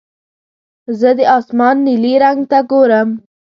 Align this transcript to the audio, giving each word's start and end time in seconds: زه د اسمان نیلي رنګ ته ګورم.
زه 0.99 1.09
د 1.17 1.19
اسمان 1.37 1.75
نیلي 1.85 2.13
رنګ 2.23 2.39
ته 2.51 2.59
ګورم. 2.71 3.09